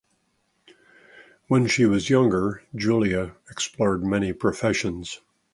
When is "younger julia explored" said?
2.09-4.03